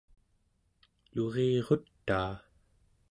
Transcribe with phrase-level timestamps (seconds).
[1.13, 2.33] lurirutaa